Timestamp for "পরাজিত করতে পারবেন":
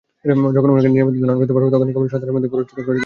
2.53-2.99